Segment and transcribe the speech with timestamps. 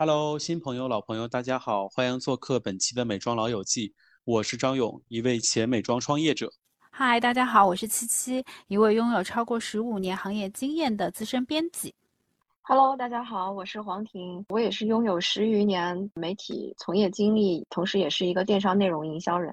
[0.00, 3.92] Hello，新朋友、老朋友，大家好，欢迎做客本期的美妆老友记。
[4.22, 6.52] 我是张勇，一位前美妆创业者。
[6.92, 11.92] 嗨，大家好，我是七七，一位拥有超过十五年行业经验的资深编辑。
[12.60, 19.52] Hello，大家好，我是黄婷，我也是拥有十余年媒体从业经历，同时也是一个电商内容营销人。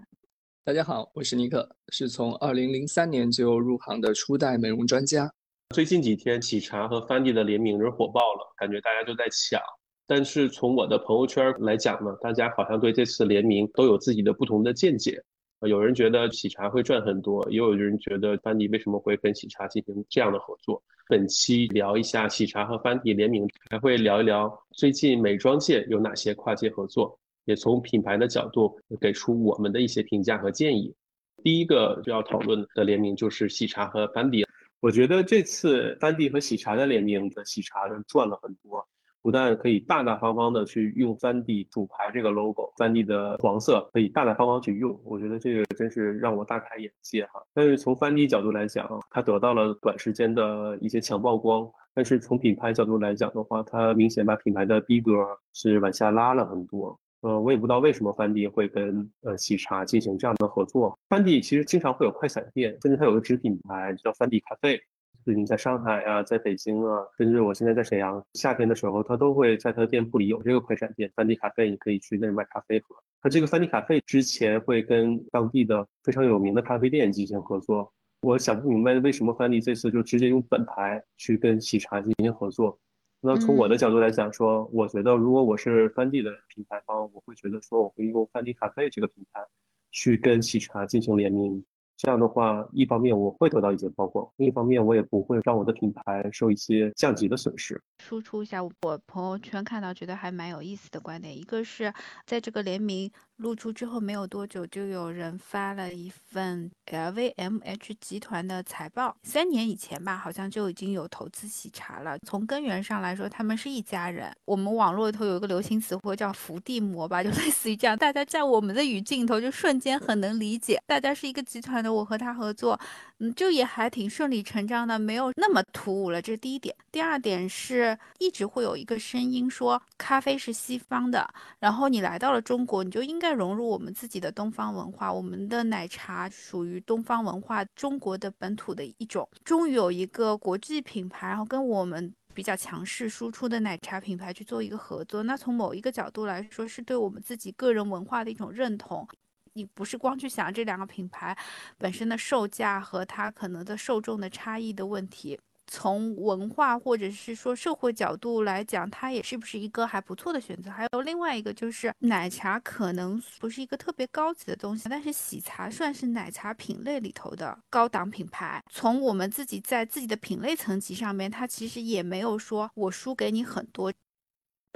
[0.64, 5.28] 大家好，我是尼克，是从二零零三年就入行的初代美容专家。
[5.74, 9.60] 最近几天，喜茶和 Fendi 的联名人火爆了，感觉大家都在抢。
[10.08, 15.24] 但是从我的朋友圈来讲呢，大家好像对这次联名都有自己的不同的见解。
[15.62, 20.84] 有人觉得喜茶会赚很多，也有人觉得班迪为什么会跟喜茶进行这样的合作。
[21.08, 30.94] 本期聊一下喜茶和班迪联名，还会聊一聊最近美妆界有哪些跨界合作，也从品牌的角度给出我们的一些评价和建议。
[31.42, 34.46] 第一个就要讨论的联名就是喜茶和班迪。
[34.82, 38.88] 我觉得这次班迪和喜茶的联名的喜茶赚了很多。
[39.26, 47.42] 不但可以大大方方的去用三 D 主牌这个 logo，三 D 的黄色可以大大方方去用，我觉得这个真是让我大开眼界哈。
[47.52, 55.12] 但是从三 D 角度来讲，它得到了短时间的一些强曝光，但是从品牌角度来讲的话，它明显把品牌的逼格
[55.56, 56.96] 是往下拉了很多。
[57.22, 60.96] 呃，我也不知道为什么翻迪会跟呃喜茶进行这样的合作。
[61.10, 64.80] 翻迪其实经常会有快闪店，甚至它有个子品牌叫翻迪咖啡。
[65.26, 72.96] 最近在上海啊，在北京啊，甚至我现在在沈阳，夏天的时候，他都会在他的店铺里有这个快闪店，三迪咖啡，你可以去那买咖啡喝。
[73.24, 82.78] 他这个三迪咖啡之前会跟当地的非常有名的咖啡店进行合作，我想不明白为什么翻迪这次就直接用本牌去跟喜茶进行合作。
[83.20, 89.42] 那从我的角度来讲，说我觉得如果我是翻迪的品牌方，我会觉得说我会用范迪咖啡这个品牌
[89.90, 91.66] 去跟喜茶进行联名。
[91.98, 97.82] 这样的话，一方面我会得到一些曝光，另一方面我也不会让我的品牌受一些降级的损失。
[98.00, 98.72] 输出一下我
[99.08, 101.94] 朋友圈看到觉得还蛮有意思的观点，一个是
[102.26, 103.12] 在这个联名。
[103.38, 109.16] 露出之后没有多久，就有人发了一份 LVMH 集团的财报。
[109.24, 112.18] 三年以前吧，好像就已经有投资喜茶了。
[112.20, 114.32] 从根源上来说，他们是一家人。
[114.46, 117.98] 我们网络里头有一个流行词汇叫“伏地魔”吧，就类似于这样。
[117.98, 122.80] 大家在我们的语境头就瞬间很能理解，大家是一个集团的，我和他合作。
[123.20, 126.22] 嗯，就也还挺顺理成章的，没有那么突兀了。
[126.22, 126.76] 这是第一点。
[126.92, 131.26] 第二点是一直会有一个声音说，咖啡是西方的，
[131.60, 135.12] 然后你来到了中国，你就应该融入我们自己的东方文化。
[135.12, 139.28] 我们的奶茶属于东方文化，中国的本土的一种。
[139.46, 145.24] 终于有一个国际品牌，然后跟我们比较强势输出的奶茶品牌去做一个合作。
[145.24, 149.08] 那从某一个角度来说，是对我们自己个人文化的一种认同。
[149.56, 151.36] 你不是光去想这两个品牌
[151.78, 160.70] 本身的售价和它可能的受众的差异的问题，从文化或者是说社会角度来讲，它也是不是一个还不错的选择？
[160.70, 168.62] 还有另外一个就是奶茶可能不是一个特别高级的东西，但是喜茶算是奶茶品类里头的高档品牌。
[168.70, 173.94] 从我们自己在自己的品类层级上面，它其实也没有说我输给你很多。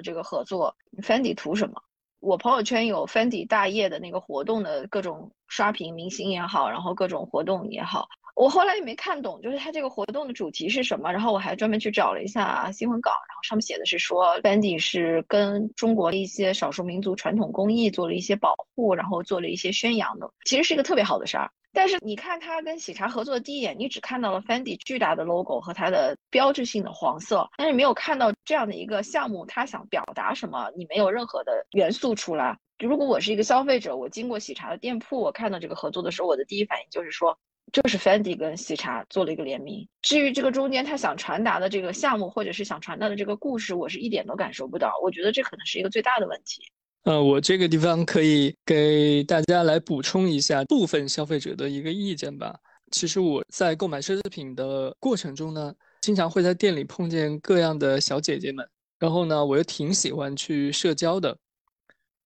[0.01, 1.84] 这个合作，Fendi 图什么？
[2.19, 11.12] 我朋友圈有 Fendi 大业的那个活动的各种刷屏，明星也好，然后各种活动也好，我后来也没看懂，就是他这个活动的主题是什么。
[11.12, 21.51] 然后我还专门去找了一下新闻稿，然后上面写的是说 Fendi 是跟中国的一些少数民族传统工艺做了一些保护，然后做了一些宣扬的，其实是一个特别好的事儿。
[21.72, 32.57] 但是你看他跟喜茶合作的第一眼，你只看到了 Fendi 巨大的 logo 和它的标志性的黄色，但是没有看到这样的一个项目，他想表达什么，你没有任何的元素出来。
[32.79, 37.38] 如果我是一个消费者，我经过喜茶的店铺，我看到这个合作的时候，我的第一反应就是说，
[37.72, 39.88] 就是 Fendi 跟喜茶做了一个联名。
[40.02, 44.94] 至于这个中间他想传达的这个项目，或者是想传达的这个故事，我是一点都感受不到。
[45.03, 46.62] 我觉得这可能是一个最大的问题。
[47.03, 52.59] 呃，我这个地方可以给大家来补充一下部分消费者的一个意见吧。
[52.91, 58.67] 其实我在购买奢侈品的过程中呢，经常会在店里碰见各样的小姐姐们，
[58.99, 61.38] 然后呢，我又挺喜欢去社交的，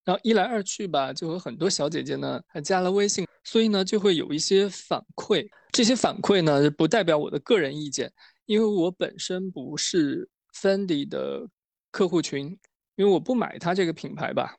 [0.03, 5.47] 然后一来二去吧，就和很多小姐姐呢还加了微信，所以呢就会有一些反馈。
[5.71, 8.11] 这些反馈呢不代表我的个人意见，
[8.45, 11.47] 因为我本身不是 Fendi 的
[11.91, 12.47] 客户群，
[12.95, 14.55] 因为我不买它这个品牌吧。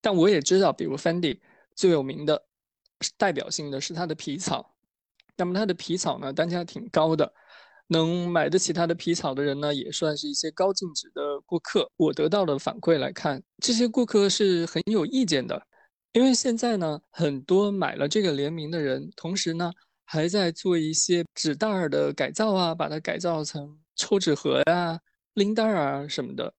[0.00, 1.38] 但我也知道，比如 Fendi
[1.74, 2.42] 最有名的、
[3.16, 4.74] 代表性的是它的皮草。
[5.36, 7.32] 那么它的皮草呢，单价挺高的，
[7.88, 11.90] 能买得起它的皮草的人呢，也算是一些高净值的顾客。
[11.96, 15.60] 我得到的反馈来看，这些顾客是很有意见的，
[16.12, 19.72] 因为现在呢，很多买了这个联名的人，同时呢，
[20.04, 25.00] 还在做一些纸袋儿的改造啊，把它改造成抽纸盒呀、
[25.34, 26.52] 拎袋儿啊什么的。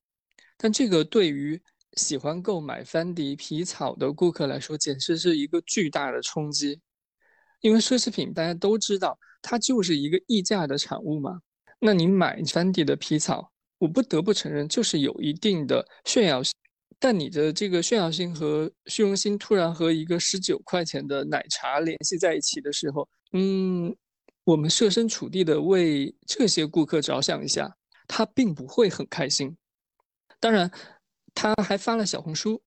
[0.58, 1.62] 但这个对于
[1.94, 6.82] 喜欢购买芬迪皮草的顾客来说，简直是一个巨大的冲击。
[7.62, 11.40] 因为奢侈品大家都知道，它就是一个溢价的产物嘛。
[11.80, 16.54] 那你买 Fendi 的皮草，我不得不承认，就是有一定的炫耀性。
[17.00, 23.96] 但你的这个炫耀性和虚荣心突然和一个十九块钱的奶茶联系在一起的时候，嗯，
[24.44, 27.74] 我们设身处地的为这些顾客着想一下，
[28.08, 29.56] 他并不会很开心。
[30.40, 30.70] 当然，
[31.34, 32.62] 他还发了小红书，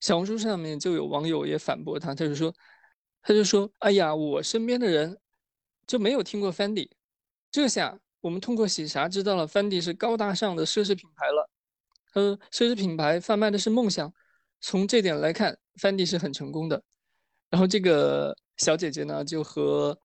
[0.00, 2.52] 小红书上面就有网友也反驳他，他就说。
[3.20, 5.18] 他就说：“哎呀，我身边的人
[5.88, 6.88] 就没有听过 Fendi，
[7.50, 11.50] 这下我们通过喜茶知道了 Fendi 是高大上的奢侈品牌了。
[12.12, 14.12] 呃，奢侈品牌贩卖的是梦想，
[14.60, 16.80] 从这点来看，Fendi 是很成功的。
[17.50, 19.98] 然后这个小姐姐呢，就和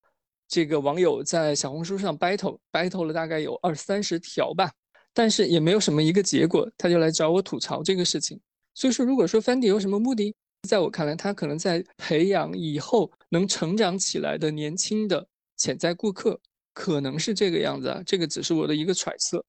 [0.47, 4.71] 这个网友在小红书上 battle，battle 了大概有二三十条吧，
[5.13, 8.39] 但是也没有什么一个结果，她就来找我吐槽这个事情。
[8.74, 10.33] 所以说，如果说 Fendi 有什么目的？”
[10.69, 15.27] 在我看来，他可能在培养以后能成长起来的年轻的
[15.63, 16.42] 潜在顾客，
[16.74, 18.04] 可能是这个样子啊。
[18.06, 19.45] 这个只是我的一个揣测。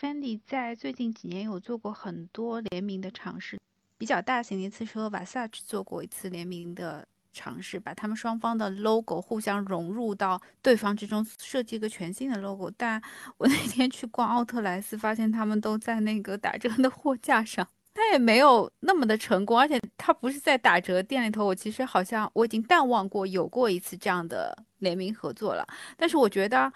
[0.00, 3.56] Fendi 在最近几年有做过很多联名的尝试，
[3.96, 12.68] 比较大型的一次是和 Versace 做过一次联名的尝试，把他们双方的 logo 互相融入到对方之中，设计一个全新的 logo。
[12.76, 13.00] 但
[13.36, 17.68] 我那天去逛奥特莱斯，发现他们都在那个打折的货架上。
[17.96, 21.44] 他也没有那么的成功，而且他不是在打折店里头。
[21.46, 25.66] 我其实好像我已经淡忘过有过一次这样的联名合作了，
[25.96, 26.72] 但是我觉得。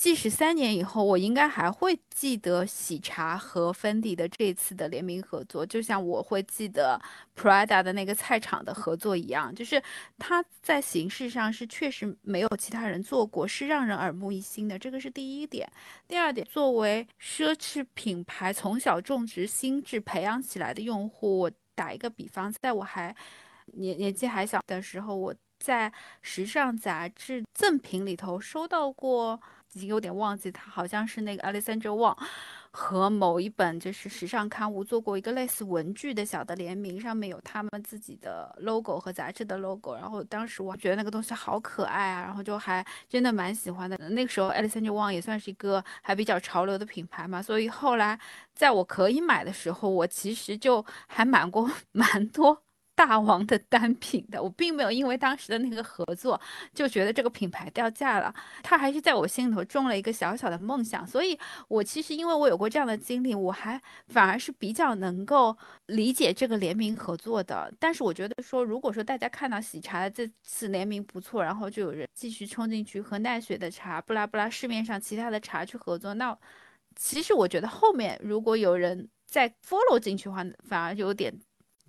[0.00, 6.98] 即使三年以后，我应该还会记得喜茶和芬迪的这次的联名合作，就像我会记得
[7.36, 9.80] Prada 的那个菜场的合作一样，就是
[10.18, 15.70] 它在形式上是确实没有其他人做过，是让人耳目一新的，这个是第一点。
[16.08, 23.14] 第二点，作为奢侈品牌从小种植心智培养起来的用户，我打一个比方，在我还
[23.74, 25.92] 年年纪还小的时候，我在
[26.22, 29.38] 时尚杂志赠品里头收到过。
[29.72, 32.16] 已经有点忘记，他好像是那个 Alexander Wang
[32.72, 39.94] 和某一本就是时尚刊物做过一个类似文具的小的联名，上面有他们自己的 logo 和杂志的 logo。
[39.94, 43.96] 然后当时我觉得那个东西好可爱啊，然后就还真的蛮喜欢的。
[43.96, 48.18] 那个时候 Alexander Wang 也算是一个还比较潮流的品牌嘛，所以后来
[48.54, 52.62] 在我可以买的时候，我其实就还买过 蛮多。
[53.00, 56.38] 大王的单品的，我并没有因为当时的那个合作
[56.74, 61.06] 就觉得这个品牌掉价了，它还是在我心里头种了一个小小的梦想。
[61.06, 65.56] 所以，我其实因为我有过这样的经历，我还反而是比较能够
[65.86, 67.72] 理解这个联名合作的。
[67.78, 76.36] 但是，我觉得说，如果说大家看到喜茶的这次联名不错，然后就有人继续冲进去和奈雪的茶、布拉布拉市面上其他的茶去合作，那
[76.96, 81.34] 其实我觉得后面如果有人再 follow 进去的话，反而有点。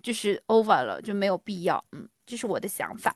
[0.02, 1.84] 就是 over 了，就没有必要。
[1.92, 3.14] 嗯，这是我的想法。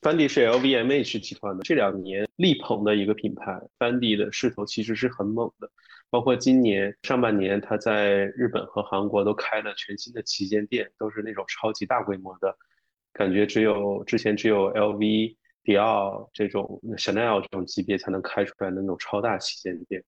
[0.00, 3.60] Fendi 是 LVMH 集团的，这两年力捧的一个品牌。
[3.78, 5.68] Fendi 的势头其实是很猛的，
[6.08, 12.56] 包括今年上半年，它在日本和韩国都开了全新的旗舰店，都是那种超级大规模的，
[13.12, 20.04] 感觉只有之前只有 LV、迪奥这种 Chanel 这种级别才能开出来的那种超大旗舰店。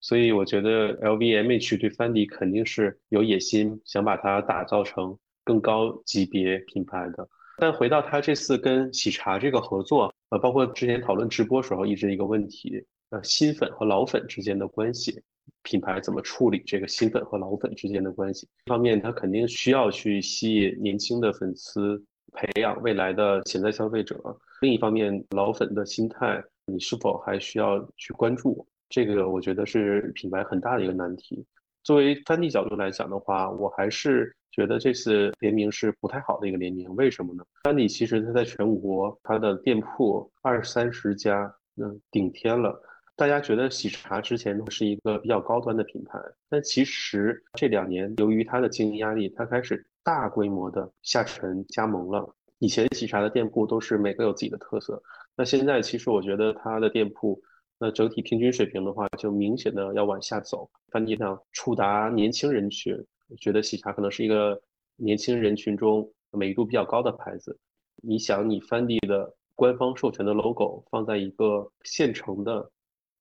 [0.00, 5.18] 所以我觉得 LVMH 对 Fendi 肯定是有野心，想把它打造成。
[5.44, 15.22] 更高级别品牌的，但回到他这次跟喜茶这个合作，呃，包括之前讨论直播时候一直一个问题，呃，新粉和老粉之间的关系，
[15.62, 18.46] 品牌怎么处理这个新粉和老粉之间的关系？
[18.66, 24.16] 一方面，他肯定需要去吸引年轻的粉丝，培养未来的潜在消费者；
[24.60, 28.66] 另一方面，老粉的心态，你是否还需要去关注？
[28.88, 31.44] 这个我觉得是品牌很大的一个难题。
[31.82, 34.34] 作为翻地角度来讲的话，我还是。
[34.54, 37.42] 觉得这次联名是不太好的一个联名，为什么呢？
[37.62, 42.78] 丹尼其实它在全国它的店铺二三十家，嗯，顶天了。
[43.16, 46.18] 大家觉得喜茶之前是一个比较高端的品牌，
[46.50, 52.34] 但其实这两年由于它的经营压力，它开始大规模的下沉加盟了。
[52.58, 55.02] 以前喜茶的店铺都是每个有自己的特色，
[55.34, 57.40] 那现在其实我觉得它的店铺，
[57.84, 60.70] 那整体平均水平的话，就明显的要往下走。
[60.92, 62.96] 翻地上触达年轻人群。
[63.40, 64.62] 觉得喜茶可能是一个
[64.94, 67.58] 年轻人群中美誉度比较高的牌子。
[67.96, 72.70] 你想，你翻地的官方授权的 logo 放在一个县城的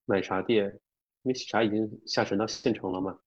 [0.05, 0.65] 奶茶店，
[1.23, 3.17] 因为喜茶已经下沉到县城了嘛？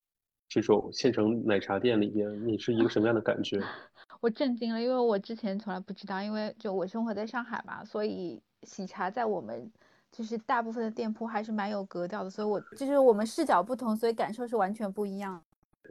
[0.49, 3.61] 这种县城奶茶店里边，你是一个什么样的感觉？
[4.21, 9.73] 我震惊了，因为我之前从来不知道，因为就我生活在上海嘛，所以喜茶在我们
[10.17, 15.43] 就是大部分的店铺还是蛮有格调的，所以我就是我们视角不同，所以感受是完全不一样。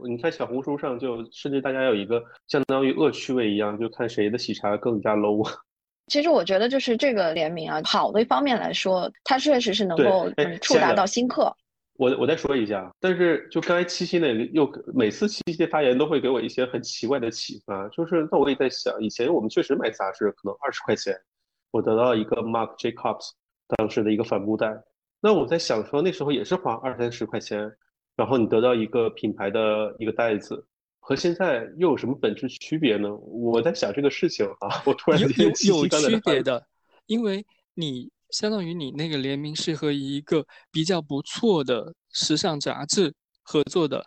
[0.08, 5.46] 你看小红书上就甚至大家有一个相当于恶趣味一样，就看谁的喜茶更加 low。
[6.08, 10.30] 其实我觉得就是这个联名啊，好的一方面来说，它确实是能够
[10.62, 11.54] 触达到新客。
[11.98, 21.14] 我我再说一下，但是就刚才七夕那个，又每次七夕的发言都会给我一些很奇怪的启发，就是那我也在想，以前我们确实买杂志可能二十块钱，
[21.72, 23.30] 我得到一个 Mark Jacobs
[23.78, 24.72] 当时的一个帆布袋，
[25.20, 27.72] 那我在想说那时候也是花二三十块钱，
[28.16, 30.66] 然后你得到一个品牌的一个袋子，
[31.00, 33.14] 和现在又有什么本质区别呢？
[33.16, 36.66] 我在想这个事情啊，我突然有有区别的，
[37.06, 44.06] 因为你相当于你那个联名是和一个比较不错的时尚杂志合作的，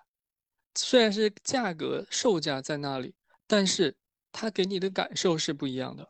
[0.74, 3.14] 虽然是价格售价在那里，
[3.46, 3.94] 但是
[4.32, 6.06] 它给你的感受是不一样的。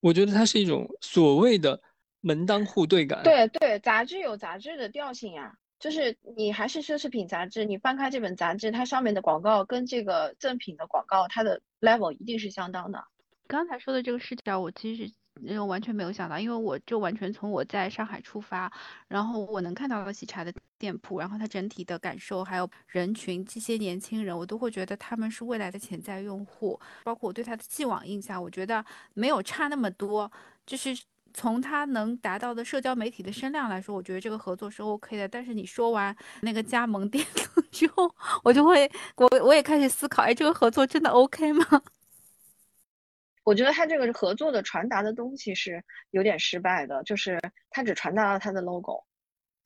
[0.00, 1.80] 我觉得它是一种所谓的
[2.20, 3.22] 门当户对感。
[3.22, 13.02] 对对，杂志有杂志的调性呀，就是你还是奢侈品杂志，你翻开这本杂志，它上面的广告跟这个赠品的广告，它的 level 一定是相当的。
[13.46, 15.10] 刚才说的这个视角，我其实
[15.48, 18.70] 呃完全没有想到，因为我就完全从我在上海出发，
[19.08, 28.84] 然后我能看到的喜茶的店铺，然后它整体的感受，还有人群这些年轻人，我都会觉得他们是未来的潜在用户，包括我对它的既往印象，我觉得
[29.14, 30.30] 没有差那么多，
[30.66, 30.96] 就是。
[31.32, 35.28] 从它能达到的社交媒体的声量来说，我觉得这个合作是 OK 的。
[35.28, 37.24] 但是你说完那个加盟店
[37.70, 41.64] 之后，我就会，我我也开始思考，哎，这个合作真的 OK 吗？
[43.44, 49.04] 我觉得他这个合作的传达的东西是有点失败的，就是他只传达了他的 logo。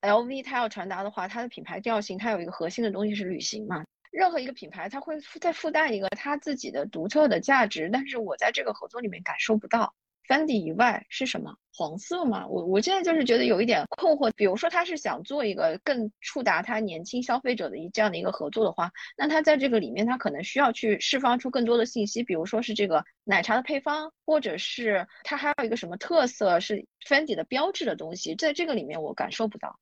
[0.02, 3.83] LV 它要传达的话，它的品牌调性，它有一个核心的东西是旅行嘛。
[4.11, 9.94] 任何一个品牌，它会附再附带一个它自己的独特的价值，但是我在这个合作里面感受不到。
[10.28, 11.56] Fendi 以外是什么？
[11.76, 12.46] 黄色吗？
[12.46, 14.30] 我我现在就是觉得有一点困惑。
[14.36, 29.78] 比如说，他是想做一个更触达他年轻消费者的一这样的一个合作的话，那他在这个里面，他可能需要去释放出更多的信息，比如说是这个奶茶的配方，或者是它还有一个什么特色是 Fendi 的标志的东西，在这个里面我感受不到。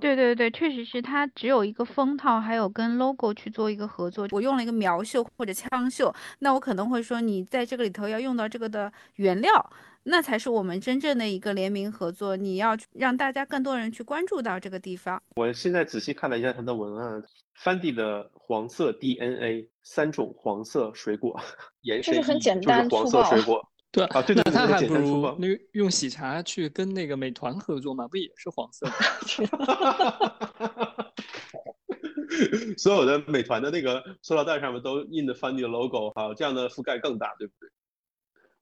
[0.00, 4.26] 对对对，确实是它只有一个封套，还有跟 logo 去做一个合作。
[4.30, 9.70] 我用了一个苗绣或者枪绣，那我可能会说你在这个里头要用到这个的原料，
[10.04, 12.36] 那才是我们真正的一个联名合作。
[12.36, 15.22] 你要让大家更多人去关注到这个地方。
[15.36, 17.22] 我现在仔细看了一下它的文案
[17.62, 21.40] ，Fendi 的黄色 DNA，三种黄色水果，
[21.82, 23.66] 延伸就是很简单就是黄色水果。
[23.96, 28.92] 对啊，对对对，对那他还不如那用喜茶去跟那个美团合作嘛，不也是黄色的？
[32.76, 37.70] 所有的美团的那个塑料袋上面都印的 Fendi 的 logo，哈，这样的覆盖更大，对不对？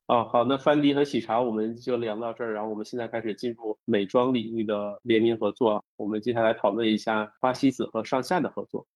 [0.07, 5.85] 哦，好，那 Fendi 和喜茶我们就聊到这儿，然后我们现在开始进入美妆领域的联名合作。
[5.97, 8.87] 我们接下来讨论一下花西子和上下的合作。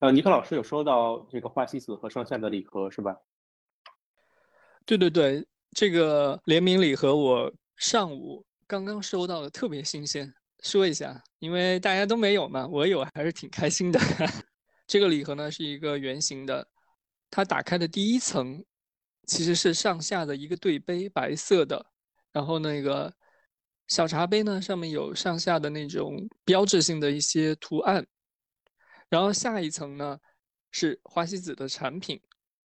[0.00, 3.16] 呃，尼克老师有收到这个花西子和上下的礼盒是吧？
[4.86, 10.32] 对对对，这个联名礼盒我上午刚刚收到的，特别新鲜。
[10.62, 13.98] 说一下，因为大家都没有嘛，我有还是挺开心的。
[14.86, 16.66] 这个礼盒呢是一个圆形的，
[17.30, 18.62] 它打开的第一层
[19.26, 21.84] 其实是上下的一个对杯，白色的。
[22.32, 23.12] 然后那个
[23.88, 28.06] 小茶杯呢上面有上下的那种标志性的一些图案。
[29.08, 30.18] 然后下一层呢
[30.70, 32.20] 是花西子的产品。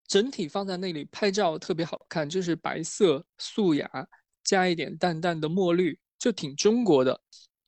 [0.07, 3.89] 整体放在那里拍照特别好看，就是白色素雅，
[4.43, 7.21] 加一点淡淡的墨绿，就挺中国的。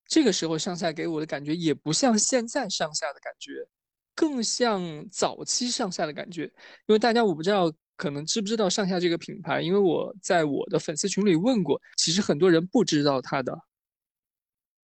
[0.07, 3.66] 这个时候上下给我的感觉也不像现在上下的感觉，
[4.14, 6.45] 更像早期上下的感觉。
[6.87, 13.59] 因为大家我不知道可能知不知道上下这个品牌，因为我在我的粉丝群里问过，其实很多人不知道它的。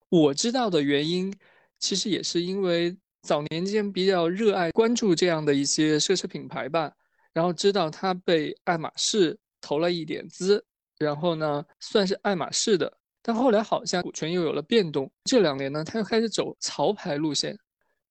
[0.09, 1.33] 我知道的原因，
[1.79, 6.93] 其实也是因为早年间比较热爱关注这样的一些奢侈品牌吧。
[7.33, 10.65] 然后知道他被爱马仕投了一点资，
[10.99, 15.11] 然后呢算是爱马仕的，但后来好像股权又有了变动。
[15.25, 17.59] 这两年呢，他又开始走潮牌路线。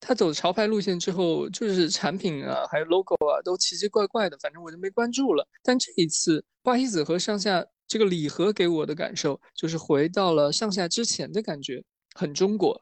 [0.04, 5.48] 他走潮牌路线之后，就是产品啊，还有 logo 啊，都奇奇怪怪的，反正我就没关注了。
[5.62, 11.84] 但这一次花西子和上下这个礼盒给我的感受，就是回到了上下之前的感觉，
[12.16, 12.82] 很中国。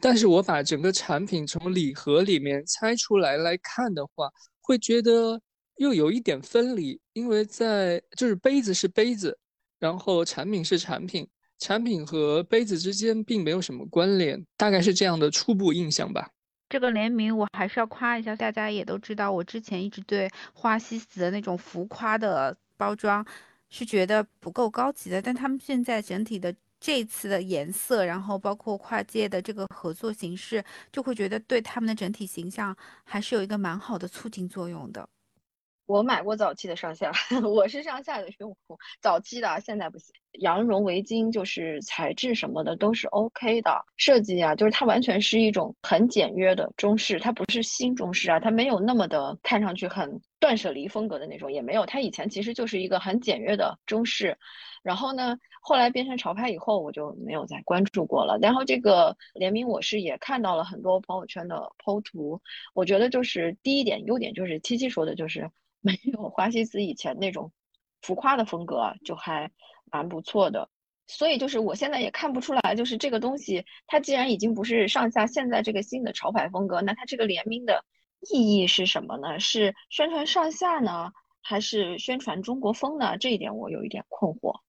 [0.00, 4.30] 但是我把整个产品从礼盒里面拆出来来看的话，
[4.60, 5.40] 会觉得。
[5.80, 9.38] 又有一点分离，因为在就是杯子是杯子，
[9.78, 11.26] 然后产品是产品，
[11.58, 16.30] 产品和杯子之间并没有什么关联，大概是这样的初步印象吧。
[16.68, 23.26] 这个联名我还是要夸一下，大家也都知道，我之前一直对花西子的那种浮夸的包装
[23.70, 35.08] 是觉得不够高级的，但他们现在整体的这次的颜色，然后包括跨界的这个合作形式，就会觉得对他们的整体形象还是有一个蛮好的促进作用的。
[35.90, 37.10] 我买过早期的上下，
[37.42, 40.14] 我是上下的用户，早期的现在不行。
[40.34, 54.38] 羊绒围巾就是材质什么的都是 OK 的，设计啊，就是它完全是一种很简约的中式，它不是新中式啊，它没有那么的看上去很断舍离风格的那种，也没有，它以前其实就是一个很简约的中式。
[54.84, 58.38] 然后呢，后来变成潮牌以后，我就没有再关注过了。
[58.40, 62.40] 然后这个联名，我是也看到了很多朋友圈的 PO 图，
[62.74, 65.50] 我觉得就是第一点优点就是七七说的，就是。
[65.82, 67.52] 没有花西子以前那种
[68.02, 69.50] 浮夸的风格，就还
[69.90, 70.68] 蛮不错的。
[71.06, 77.84] 所以就是我现在也看不出来，就是这个东西，它既然已经不是上下现在这个新的潮牌风格，那它这个联名的
[78.30, 79.40] 意义是什么呢？
[79.40, 81.10] 是宣传上下呢，
[81.42, 83.18] 还是宣传中国风呢？
[83.18, 84.60] 这一点我有一点困惑。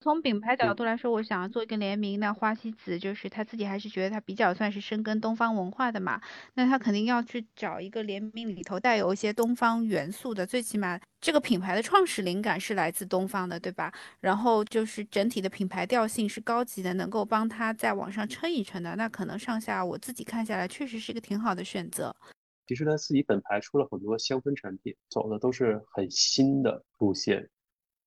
[0.00, 6.20] 从品牌角度来说，我想要做一个联名，那花西子就是他自己还是觉得他比较算是深耕东方文化的嘛，
[6.54, 13.92] 那他肯定要去找一个联名里头带有一些东方元素的，最起码这个品牌的创始灵感是来自东方的，对吧？
[14.20, 22.14] 然后就是整体的品牌调性是高级的，能够帮他在网上撑一撑的，那可能上下我自己看下来确实是一个挺好的选择。
[22.68, 27.48] 其实他自己本牌出了很多香氛产品，走的都是很新的路线。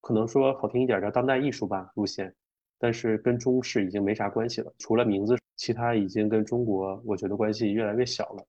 [0.01, 2.33] 可能说好听一点叫当代艺术吧路线，
[2.79, 4.73] 但是跟中式已经没啥关系了。
[4.79, 8.45] 除了名字，其他已经跟中国我觉得关系越来越小了。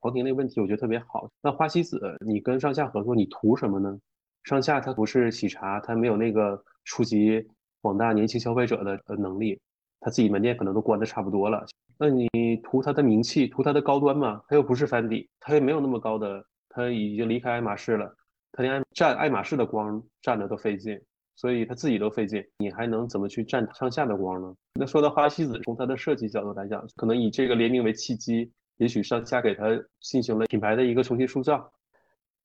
[0.00, 1.28] 黄婷那个问题我觉得特别好。
[1.42, 3.98] 那花西子，你跟上下合作，你图什么呢？
[4.44, 7.44] 上下它不是喜茶，它没有那个触及
[7.82, 9.60] 广大年轻消费者的呃能力，
[10.00, 11.66] 他自己门店可能都关的差不多了。
[11.98, 12.28] 那你
[12.62, 14.40] 图它的名气，图它的高端吗？
[14.46, 18.14] 它又不是翻底，它也没有那么高的，它已经离开爱马仕了。
[18.58, 21.00] 他连占爱马仕的光占的都费劲，
[21.36, 24.52] 所以他自己都费劲，你还能怎么去占上下的光呢？
[24.72, 29.66] 那说到花西子，从它的设计角度来讲，可能以这个联名为契机，也许上下给它
[30.00, 31.72] 进行了品牌的一个重新塑造。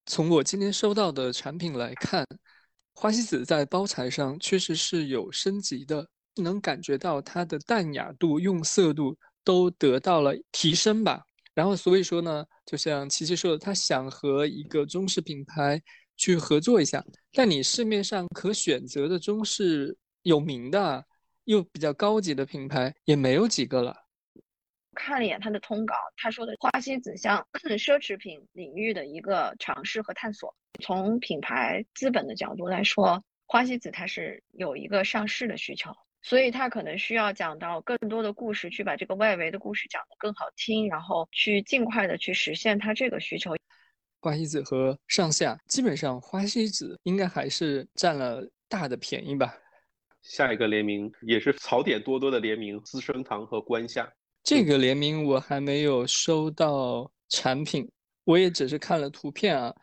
[0.06, 2.24] 从我今天收到的产品来看，
[2.94, 11.24] 花西子在包材上确实是有升级的，能感觉到它的淡雅度、用色度都得到了提升吧。
[11.56, 15.80] 然后所以说呢，就像琪琪说的，他想和一个中式品牌
[16.18, 21.06] 去合作一下，但你市面上可选择的中式有名的
[21.46, 23.96] 又比较高级的品牌也没有几个了。
[24.96, 27.46] 看了一眼他的通稿，他说的花西子像
[27.78, 30.56] 奢侈品领域的一个尝试和探索。
[30.82, 35.92] 从品牌资本的角度来说，花西子它是有一个上市的需求。
[36.26, 43.54] 所以他可能需要讲到更多的故事，去把这个外围的故事讲得更好听，然后去尽快的去实现他这个需求。
[44.24, 49.54] 花西子和上下基本上，花西子应该还是占了大的便宜吧。
[50.22, 54.10] 下一个联名也是槽点多多的联名，资生堂和关夏。
[54.42, 57.86] 这个联名我还没有收到产品，
[58.24, 59.76] 我也只是看了图片啊。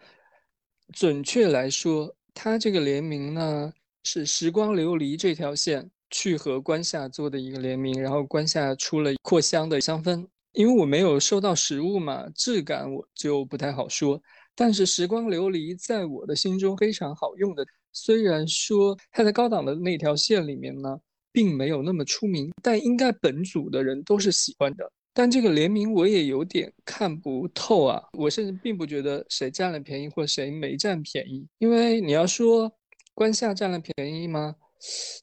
[0.95, 3.71] 准确来说，它这个联名呢
[4.05, 5.91] 是时光琉璃这条线。
[6.13, 10.27] 去和关夏做的一个联名，然后关夏出了扩香的香氛。
[10.53, 14.21] 因为我没有收到实物嘛，质感我就不太好说。
[14.55, 20.99] 但是时光琉璃在我的心中非常好用的，虽然说它在高档的那条线里面呢，
[21.33, 24.91] 并没有那么出名，但应该本组的人都是喜欢的。
[25.13, 32.71] 但这个联名我也有点看不透啊，我甚至并不觉得谁占了便宜或谁没占便宜，因为你要说
[33.15, 34.55] 关夏占了便宜吗？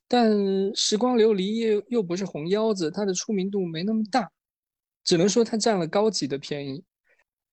[0.08, 0.30] 但
[0.76, 4.30] 时光琉璃又又不是红腰子，它的出名度没那么大，
[5.08, 6.84] 只能说它占了高级的便宜。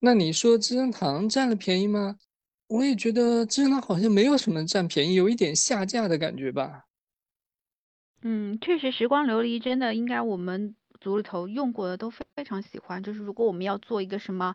[0.01, 2.19] 那你说资生堂占了便宜吗？
[2.67, 6.87] 我也觉得资生堂好像没有什么占便宜，有一点下架的感觉吧。
[8.23, 13.01] 嗯，确实，时光琉璃真的应该我们组里头用过的都非常喜欢。
[13.03, 14.55] 就是如果我们要做一个什么。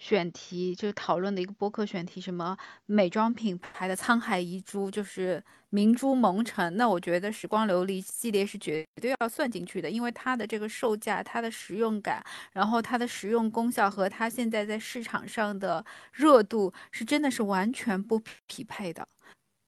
[0.00, 6.74] 选题就是讨论的一个播客选题，什么美妆品牌的沧海遗珠，就是明珠蒙尘。
[6.78, 19.06] 那我觉得时光琉璃系列是绝对要算进去的，因为它的这个售价、它的实用感，然后它的实用功效和它现在在市场上的热度是真的是完全不匹配的。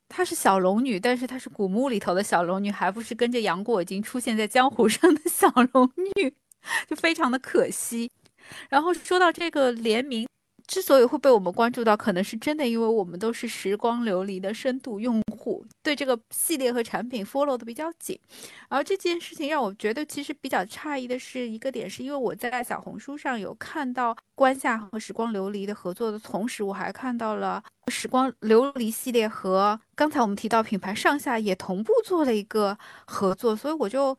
[0.09, 6.35] 她是小龙女，但是她是古墓里头的小龙女，还不是跟着杨过已经出现在江湖上的小龙女，
[6.89, 8.11] 就非常的可惜。
[8.69, 10.27] 然后说到这个联名，
[10.67, 18.19] 之所以会被我们关注到，可能是真的，因为我们都是时光琉璃的深度用户，对这个系列和产品 follow 的比较紧。
[18.69, 34.17] 而这件事情让我觉得其实比较诧异的是一个点，是因为我在小红书上有看到关夏和时光琉璃的合作的同时，我还看到了时光琉璃系列和刚才我们提到品牌上下也同步做了一个合作，所以我就。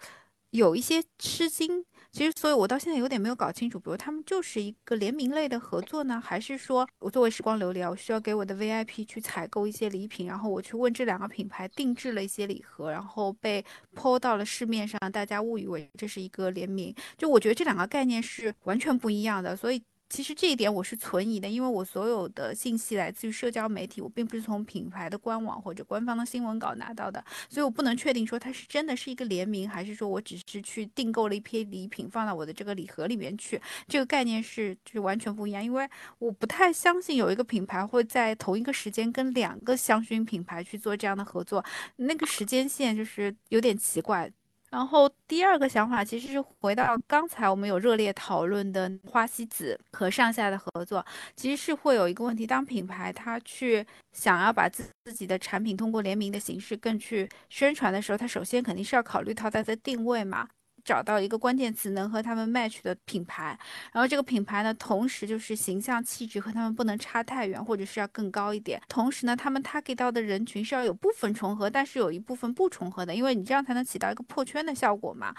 [0.53, 1.83] 有一些吃惊。
[2.13, 16.93] 其实，所以我到现在有点没有搞清楚，比如他们就是一个联名类的合作呢，还是说我作为时光琉璃啊，我需要给我的 VIP 去采购一些礼品，然后我去问这两个品牌定制了一些礼盒，然后被抛到了市面上，大家误以为这是一个联名。
[17.17, 19.81] 就我觉得这两个概念是完全不一样的，所以。
[20.13, 44.31] 其实这一点我是存疑的，因为我所有的信息来自于社交媒体，我并不是从品牌的官网或者官方的新闻稿拿到的，所以我不能确定说它是真的是一个联名，还是说我只是去订购了一批礼品放到我的这个礼盒里面去，这个概念是就是完全不一样，因为我不太相信有一个品牌会在同一个时间跟两个香薰品牌去做这样的合作，那个时间线就是有点奇怪。
[44.73, 51.05] 然后第二个想法其实是回到刚才我们有热烈讨论的花西子和上下的合作，
[51.35, 60.49] 其实是会有一个问题，当品牌它去想要把自自己的产品通过联名的形式更去宣传的时候，它首先肯定是要考虑到它的定位嘛。
[60.83, 63.57] 找到一个关键词能和他们 match 的品牌，
[63.91, 68.81] 然后这个品牌呢，同时就是形象气质和他们不能差太远，或者是要更高一点。
[68.87, 75.33] 同时呢，他们 target 到的人群是要有部分重合，但是有一部分不重合的，因为你这样才能起到一个破圈的效果嘛。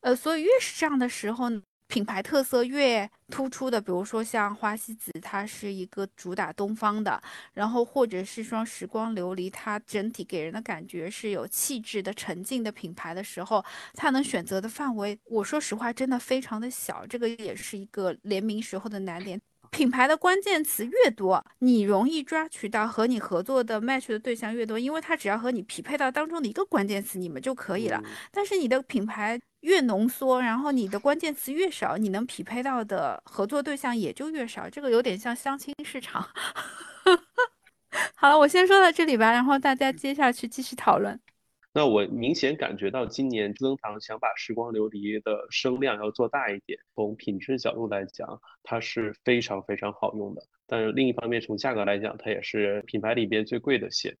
[0.00, 1.48] 呃，所以越是这样的时候。
[1.92, 19.38] 品牌特色越突出的，比如说像花西子，它是一个主打东方的，然后或者是双时光琉璃，它整体给人的感觉是有气质的、沉静的品牌的时候，它能选择的范围，我说实话真的非常的小，这个也是一个联名时候的难点。
[19.72, 28.00] 品牌的关键词越多，你容易抓取到和你合作的 match 的对象越多，因为它只要和你匹配到当中的一个关键词，你们就可以了。
[28.30, 34.68] 但是你的品牌越浓缩，然后你的关键词越少，你能匹配到的合作对象也就越少。
[34.68, 36.28] 这个有点像相亲市场。
[38.14, 41.18] 好了，我先说到这里吧，然后大家接下去继续讨论。
[41.74, 46.78] 那我明显感觉到，今年资生堂想把时光琉璃的声量要做大一点。
[46.94, 50.42] 从品质角度来讲，它是非常非常好用的。
[50.66, 54.14] 但是另一方面，从价格来讲，它也是品牌里边最贵的线。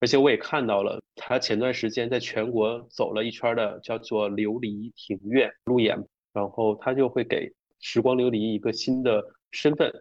[0.00, 5.98] 而且我也看到了，它前段时间在全国走了一圈的叫做琉璃庭院路演，
[6.32, 9.92] 然后它就会给时光琉璃一个新的身份，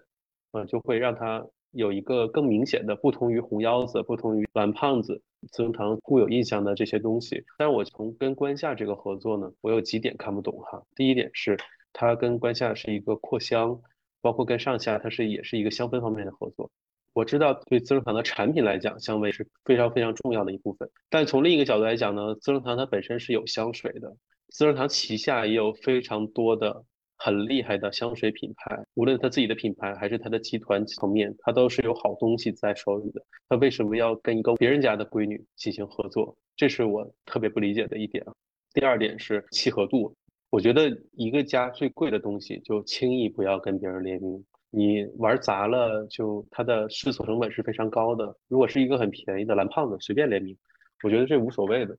[0.52, 5.24] 啊，就会让它有一个更明显的不同于红腰子、不同于蓝胖子。
[5.50, 10.84] 资生堂固有印象的这些东西，但是我从跟关夏这个合作呢，我有几点看不懂哈。
[10.96, 11.58] 第一点是，
[11.94, 13.82] 它跟关夏是一个扩香，
[14.22, 16.70] 包括跟上下它是也是一个香氛方面的合作。
[17.14, 20.90] 我知道对资生堂的产品来讲，香味是非常非常重要的一部分。
[21.10, 24.16] 但从另一个角度来讲呢，资生堂它本身是有香水的，
[24.50, 26.86] 资生堂旗下也有非常多的。
[27.24, 33.22] 很厉害的香水品牌，无论他自己的品牌还是他的集团层面，他都是有好东西在手里的。
[33.48, 36.36] 他为什么要跟一个别人家的闺女进行合作？
[36.56, 38.26] 这是我特别不理解的一点。
[38.74, 40.16] 第二点是契合度，
[40.50, 48.36] 我觉得一个家最贵的东西就轻易不要跟别人联名，你玩砸了，就它的试错成本是非常高的。
[48.48, 50.58] 如果是一个很便宜的蓝胖子随便联名，
[51.04, 51.96] 我觉得这无所谓的。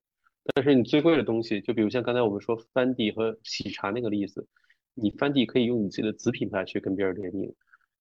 [0.53, 4.49] 但是你最贵的东西，就比如像刚才我们说芬迪和喜茶那个例子。
[4.95, 7.53] 你翻地可以用你自己的子品牌去跟别人联名，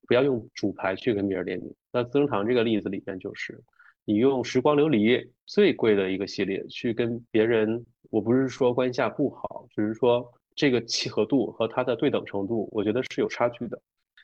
[0.08, 1.74] 不要用主牌去跟别人联名。
[1.92, 3.62] 那资生堂这个例子里边就是，
[4.06, 13.82] 你用时光琉璃最贵的一个系列去跟别人，我不是说关下不好，只是说这个契合度和它的对等程度，我觉得是有差距的。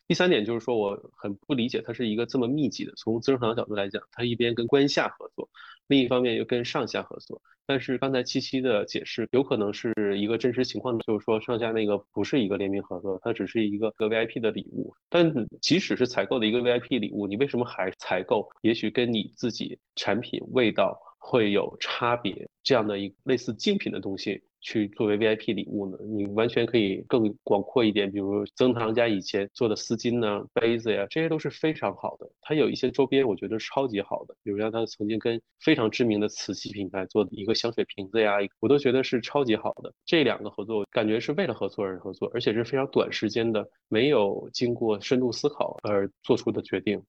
[0.07, 2.93] 第三点就是说，我很不理解它是一个这么密集的。
[2.95, 5.49] 从资生堂角度来讲，它一边跟关下合作，
[5.87, 7.41] 另一方面又跟上下合作。
[7.65, 14.93] 但是刚才七七的解释有可能是一个真实情况，就是说上下那个不是一个联名合作，它只是一个个 VIP 的礼物。
[15.09, 18.47] 但即使是采购的一个 VIP 礼物，你为什么还采购？
[18.61, 24.41] 也许跟你自己产品味道会有差别，这样的一类似竞品的东西。
[24.59, 32.29] 去作为 VIP 礼物呢，你完全可以更广阔一点，比如曾堂家以前做的丝巾呢、杯子呀，这些都是非常好的。
[32.41, 39.93] 它有一些周边，我觉得超级好的，比如像他曾经跟非常知名的瓷器品牌做的一个香水瓶子呀，我都觉得是超级好的。
[40.05, 47.01] 这两个合作，感觉是为了合作而合作，而且是非常短时间的，没有经过深度思考而做出的决定。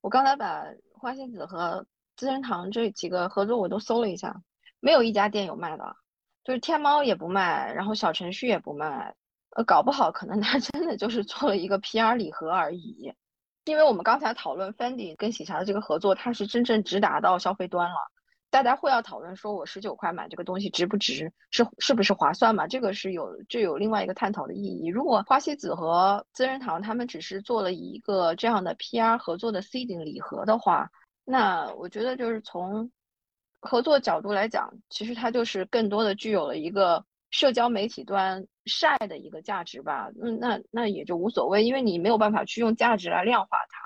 [0.00, 0.64] 我刚才把
[0.94, 4.40] 花仙子和资生堂这几个合作我都搜了一下，
[4.80, 5.96] 没有一家店有卖的。
[6.46, 9.12] 就是天猫也不卖，然后小程序也不卖，
[9.56, 13.12] 呃，搞不好可能 他真的就是做了一个 PR 礼盒而已。
[13.64, 17.96] 因为我们刚才讨论 Fendi 跟喜茶的这个合作，它是真正直达到消费端了。
[18.48, 22.68] 大家会要讨论说，我十九块买这个东西值不值，是是不是划算嘛？
[22.68, 24.86] 这个是有就有另外一个探讨的意义。
[24.86, 30.88] 如果花西子和资生堂他们只是做了一个这样的 PR 合作的 seeding 礼盒的话，
[31.24, 32.88] 那我觉得就是从。
[33.66, 43.84] 合作角度来讲，其实它就是更多的具有了一个社交媒体端晒的一个价值吧，嗯，那那也就无所谓，因为你没有办法去用价值来量化它。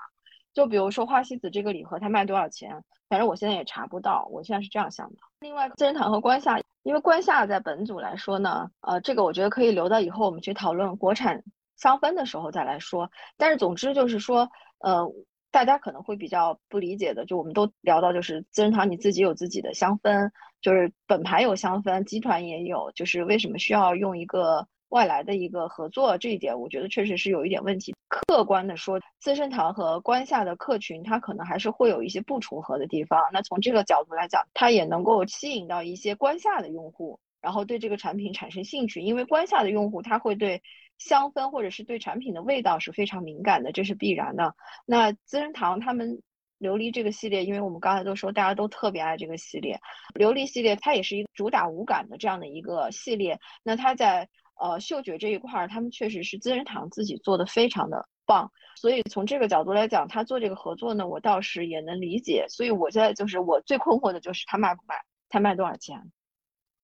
[0.53, 2.85] 就比如说花西子这个礼盒，它卖多少钱？
[3.09, 5.17] 反正我现在也查不到，我现在是这样想的。
[5.41, 11.43] 另外，资生堂和关夏，因为关夏在本组来说呢，呃，这个我觉得可以留到以后我们去讨论国产
[11.77, 13.11] 香氛的时候再来说。
[13.37, 15.11] 但是总之就是说，呃，
[15.51, 24.67] 大家可能会比较不理解的，就我们都聊到，就是资生堂你自己有自己的香氛，就是本牌有香氛，集团也有，就是为什么需要用一个？
[24.91, 27.95] 外来的一个合作，这一点我觉得确实是有一点问题。
[28.09, 33.23] 客观的说，资生堂和关夏的客群，它可能还是会有一些不重合的地方。
[33.33, 39.01] 那从这个角度来讲，它也能够吸引到一些关夏的用户，然后对这个产品产生兴趣。
[39.01, 40.61] 因为关夏的用户，他会对
[41.01, 44.55] 香氛或者是对产品的味道是非常敏感的，这是必然的。
[44.87, 46.23] 那资生堂他们
[46.61, 49.81] 琉璃这个系列，因为我们刚才都说大家都特别爱这个系列，
[50.15, 53.41] 琉璃系列它也是一个主打无感的这样的一个系列。
[53.65, 54.29] 那它在
[54.61, 62.45] 呃，嗅觉这一块儿，他们确实是资生堂自己做的非常的棒，所以从这个角度来讲，他做这个合作呢，我倒是也能理解。
[62.51, 64.97] 所以我现在就是我最困惑的就是他卖不卖，
[65.31, 66.13] 他卖多少钱？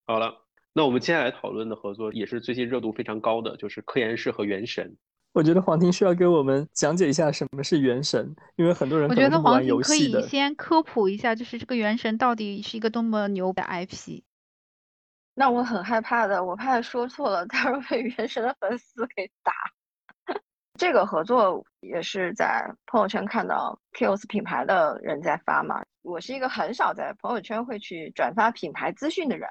[0.06, 0.45] 好了，
[0.76, 4.94] 那我们接下来讨论的合作也是最近热度非常高的，就是科颜氏和原神。
[5.32, 14.20] 我觉得黄婷需要给我们讲解一下什么是原神，因为很多人我觉得黄婷可以先科普一下，就是这个原神到底是一个多么牛的 IP。
[15.32, 19.54] 那我很害怕的，我怕说错了，待会儿被原神的粉丝给打。
[20.78, 25.82] 这个合作也是在朋友圈看到 Kills 品牌的人在发嘛。
[26.02, 29.48] 我是一个很少在朋友圈会去转发品牌资讯的人，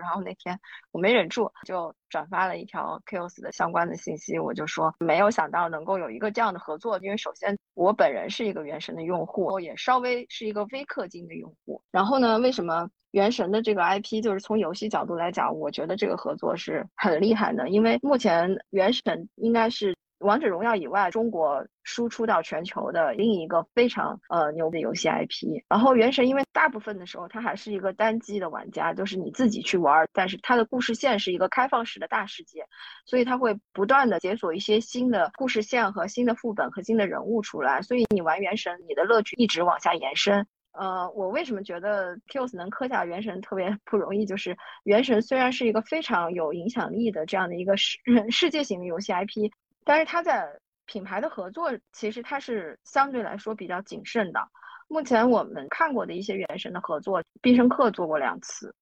[0.00, 0.58] 然后那天
[0.90, 4.38] 我没忍住，就转发了一条 Kills 的相关的信息。
[4.38, 11.82] 我就说，没有想到能够有一个这样的合作，因为首先我本人是一个原神的用户，也稍微是一个微氪金的用户。
[11.92, 12.88] 然后呢，为什么？
[13.12, 17.66] 原神的这个 IP，就是从游戏角度来讲，我觉得这个合作是很厉害的。
[17.70, 25.62] 因为目前原神应该是王者荣耀以外，中国输出到全球的另一个非常呃牛的游戏 IP。
[25.68, 32.66] 然后原神因为大部分的时候它还是一个单机的玩家，就是你自己去玩，但是它的故事线是一个开放式的大世界，
[33.04, 40.46] 所以它会不断的解锁一些新的故事线和新的副本和新的人物出来，所以你玩原神，你的乐趣一直往下延伸。
[40.72, 44.26] 呃，我为什么觉得 Kills 能磕下原神特别不容易？
[44.26, 47.98] 就是原神虽然是一个非常有影响力的这样的一个世
[48.30, 49.50] 世界型的游戏 IP，
[49.86, 50.46] 但是它在
[50.84, 54.40] 品牌的合作其实它是相对来说比较谨慎的。
[54.88, 58.74] 目前我们看过的一些原神的合作，必胜客做过两次，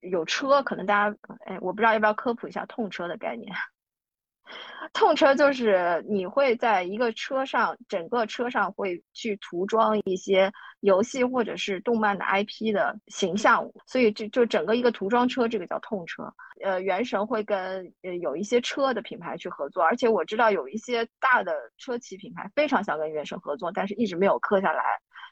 [0.00, 3.50] 有车，可能大家哎，我不知道要不要科普一下痛车的概念。
[4.92, 16.22] 痛车就是你会在一个车上，整个车上会去涂装一些游戏或者是动漫的 IP 的形象，所以这就整个一个涂装车，这个叫痛车。
[16.62, 24.82] 呃，原神会跟呃有一些车的品牌去合作，而且我知道有一些大的车企品牌非常想跟原神合作，但是一直没有磕下来。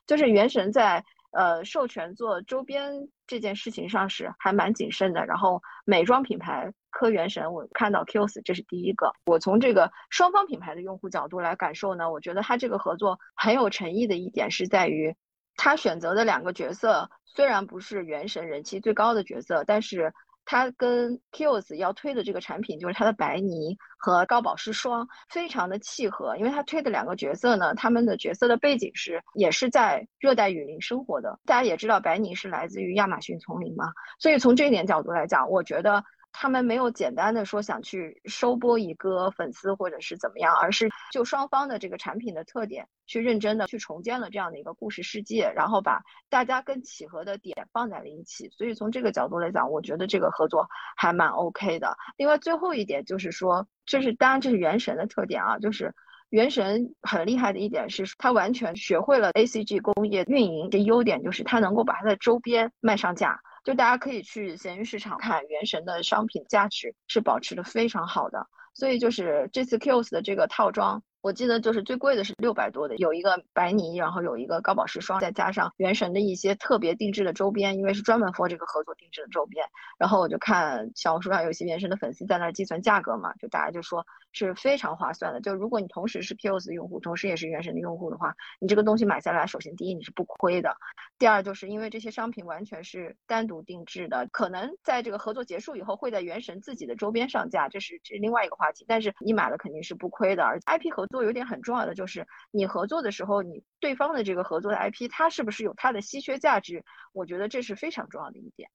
[0.06, 1.04] 就是原神在。
[1.34, 5.24] 呃，授权做周边这件事情上是还蛮谨慎的。
[5.24, 9.10] 然后美妆品牌科元神，我看到 Kills 这是第一个。
[9.26, 15.16] 我从这个双方品牌的用户角度来感受呢，我觉得他这个合作很有诚意的一点是在于，
[15.56, 20.12] 他选择的两个角色虽然不是原神人气最高的角色，但是。
[20.44, 26.36] 他跟 Kills 要推的这个产品，就是他的白泥和高保湿霜，非常的契合。
[26.36, 31.38] 因为他推的两个角色呢，他们的角色的背景是也是在热带雨林生活的。
[31.46, 36.02] 大家也知道，白泥是来自于亚马逊丛林嘛，所以从这一点角度来讲，我觉得。
[36.32, 48.48] 他们没有简单的说想去收播一个粉丝或者是怎么样，而是就双方的这个产品的特点去认真的去重建了这样的一个故事世界，然后把大家更契合的点放在了一起。
[48.50, 50.66] 所以从这个角度来讲，我觉得这个合作
[50.96, 51.96] 还蛮 OK 的。
[52.16, 55.94] 另外最后一点就是说，这是当然这是原神的特点啊，就是
[56.30, 63.40] 原神很厉害的一点是它完全学会了 ACG 工业运营的优点，就是它能够把它的周边卖上架。
[63.64, 71.02] 就大家可以去闲鱼市场看，原神的商品价值是保持的非常好的，所以就是这次 Kills 的这个套装。
[71.22, 79.64] 我记得就是最贵的是六百多的，有一个白泥，然后有一个高保湿霜，再加上原神的一些特别定制的周边，因为是专门 for 这个合作定制的周边。
[79.98, 85.40] 然后我就看小红书上有些原神的粉丝在那计算价格嘛，就大家就说是非常划算的。
[85.40, 90.76] 就如果你同时是 Kills 的用户，同时也是原神的用户的话，你这个东西买下来，首先第一你是不亏的，
[91.20, 98.84] 第二就是因为这些商品完全是单独定制的，可能在这个合作结束以后会在原神自己的周边上架，这是这是另外一个话题。
[98.88, 101.06] 但是你买了肯定是不亏的，而 IP 合。
[101.12, 106.84] 做有点很重要的就是，你合作的时候，你对方的这个合作的 IP，它是不是有它的稀缺价值？
[107.12, 108.68] 我觉得这是非常重要的一点。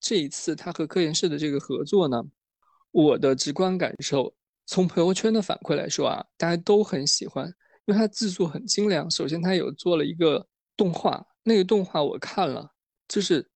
[0.00, 2.24] 这一次他和科研室的这个合作呢，
[2.90, 4.34] 我的直观感受，
[4.66, 7.46] 从朋友圈的反馈来说啊，大家都很喜欢，
[7.84, 9.10] 因为它制作很精良。
[9.10, 12.72] 首先，他有做了一个动画，那个动画我看了，
[13.08, 13.46] 就是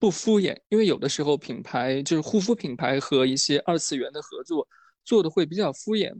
[0.00, 0.58] 不敷衍。
[0.70, 4.66] 因为有的时候品牌就是护肤品牌和一些二次元的合作
[5.04, 6.12] 做的会比较敷衍，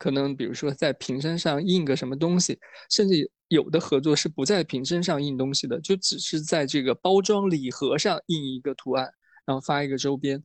[0.00, 2.58] 可能比如说在瓶身上印个什么东西，
[2.90, 9.08] 甚至有的合作是不在瓶身上印东西的，就只是在这个包装礼盒上印一个图案。
[9.46, 10.40] 然后发一个周边，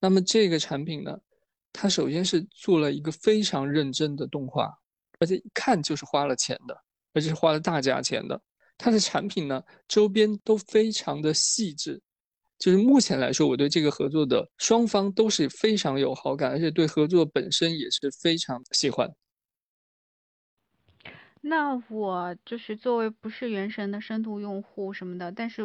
[0.00, 1.16] 那么这个产品呢，
[1.72, 4.74] 它首先是做了一个非常认真的动画，
[5.20, 6.74] 而且一看就是花了钱的，
[7.12, 8.40] 而且是花了大价钱的。
[8.76, 12.02] 它的产品呢，周边都非常的细致，
[12.60, 19.10] 就是目前来说，我对这个合作的双方都是非常有好感，而且对合作本身也是非常喜欢。
[21.40, 25.62] 那我就是作为不是原神的深度用户什么的，但是。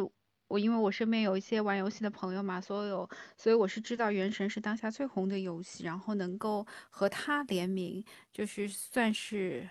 [0.48, 9.68] 我因为我身边有一些玩游戏的朋友嘛，所有，所以我是知道《原神》是当下最红的游戏，然后能够和它联名，就是算是，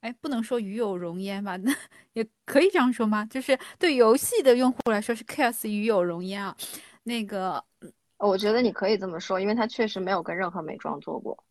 [0.00, 1.74] 哎，不能说与有荣焉吧， 那
[2.14, 3.24] 也可以这样说吗？
[3.26, 6.56] 就是对游戏的用户来说是 Chaos 与有荣焉啊。
[7.02, 7.62] 那个，
[8.18, 11.44] 我觉得你可以这么说，因为他确实没有跟任何美妆做过。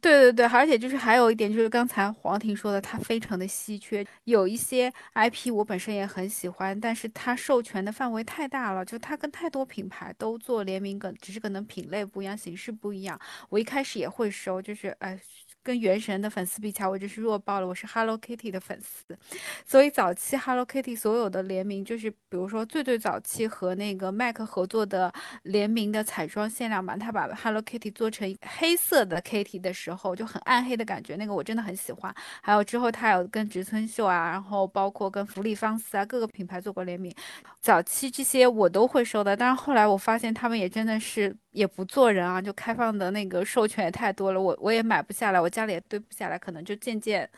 [0.00, 4.06] 对对对，而且就是还有一点，就是刚才黄婷说的，它非常的稀缺。
[4.24, 13.18] 有一些 IP 我本身也很喜欢，但是它授权的范围太大了，就它跟太多品牌都做联名，梗，只是可能品类不一样，形式不一样。
[13.48, 15.18] 我一开始也会收，就是哎。
[15.66, 17.66] 跟原神的粉丝比起来，我真是弱爆了。
[17.66, 19.18] 我是 Hello Kitty 的粉丝，
[19.66, 32.14] 所以早期 Hello Kitty 所有的联名，就是比如说最最早期和那个 MAC 合作的联名的彩妆限量版，他把 Hello Kitty 做成黑色的 Kitty 的时候，就很暗黑的感觉，那个我真的很喜欢。
[32.40, 37.12] 还有之后他有跟植村秀啊，然后包括跟芙丽芳丝啊各个品牌做过联名，
[37.60, 39.36] 早期这些我都会收的。
[39.36, 45.48] 但是后来我发现他们也真的是也不做人啊，就开放的那个授权也太多了，我我也买不下来，我。
[45.48, 47.28] 家里也堆不下来，可能就渐渐，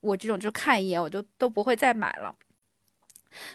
[0.00, 2.34] 我这种就看一眼，我就都不会再买了。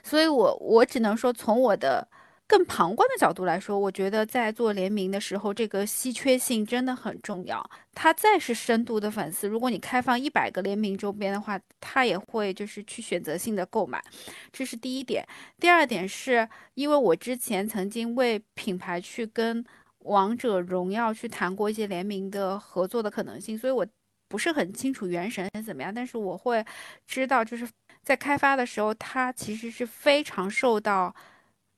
[0.03, 2.07] 所以，我我只能说，从我的
[2.45, 7.67] 更旁观的角度来说，我觉得在做联名的时候，这个稀缺性真的很重要。
[7.95, 13.99] 他再是深度的粉丝，如果你开放一百个联名周边的话，他也会就是去选择性的购买，
[14.51, 15.25] 这是第一点。
[15.59, 19.65] 第二点是因为我之前曾经为品牌去跟
[20.03, 23.85] 王者荣耀去谈过一些联名的合作的可能性，所以我。
[24.27, 26.65] 不是很清楚原神怎么样，但是我会
[27.05, 27.67] 知道，就是
[28.01, 31.13] 在开发的时候，它其实是非常受到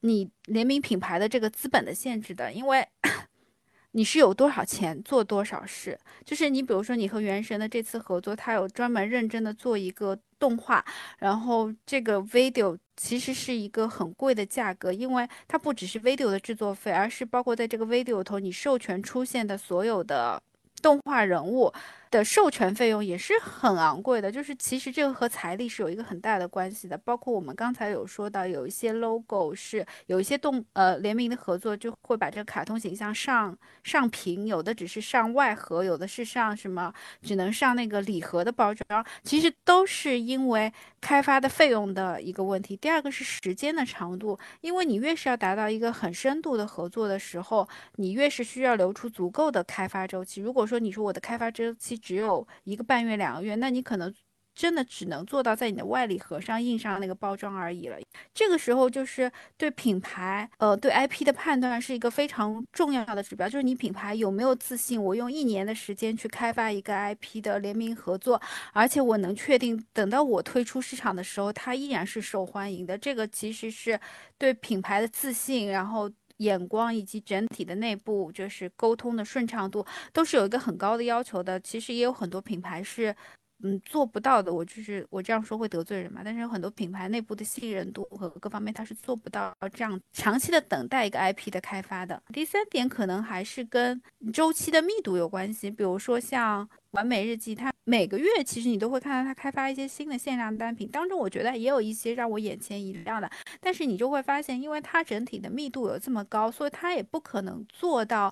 [0.01, 2.88] 你联名品牌的这个资本的限制的，因为
[3.93, 5.99] 你是有多少钱做多少事。
[6.23, 10.86] 就是你比如说你和原神的这次合作，它有专门认真的做一个动画，
[11.17, 20.41] 然后这个 video 其实是一个很贵的价格，因为它不只是 video 的制作费，而是包括在这个 video 头你授权出现的所有的
[20.82, 21.73] 动画人物。
[22.13, 26.95] 的授权费用也是很昂贵的，就是其实这个和财力是有一个很大的关系的。
[26.95, 40.71] 包括我们刚才有说到，有一些 logo 是有一些动呃联名的合作，就会把这个卡通形象上上屏，有的只是上外盒，有的是上什么只能上那个礼盒的包装，其实都是因为
[41.02, 42.78] 开发的费用的一个问题。
[42.78, 50.41] 第二个是时间的长度，因为你越是要达到一个很深度的合作的时候，你越是需要留出足够的开发周期。
[50.41, 54.13] 如果说你说我的开发周期，只有一个半月、两个月，那你可能
[54.53, 57.97] 真的只能做到在你的外礼盒上印上那个包装而已了。
[58.33, 68.39] 这个时候就是对品牌，呃，对 IP 的判断是一个非常重要的指标，就是你品牌有没有自信，我用一年的时间去开发一个 IP 的联名合作，
[68.73, 72.97] 而且我能确定等到我推出市场的时候，它依然是受欢迎的。
[72.97, 73.99] 这个其实是
[74.37, 76.11] 对品牌的自信，然后。
[76.43, 81.60] 眼光以及整体的内部就是沟通的顺畅度，都是有一个很高的要求的。
[81.60, 83.15] 其实也有很多品牌是，
[83.63, 84.54] 嗯，做不到的。
[84.54, 86.21] 我就是我这样说会得罪人嘛？
[86.23, 92.21] 但是有很多品牌内部的信任度和各方面，它是做不到这样长期的等待一个 IP 的开发的。
[92.31, 96.69] 第三点可能还是跟周期的密度有关系，比如说像。
[96.94, 103.27] 完美日记，它每个月其实你都会看到它开发一些新的限量单品，当中我觉得也有一些让我眼前一亮的。
[103.60, 108.31] 但是你就会发现，因为它整体的密度有这么高，所以它也不可能做到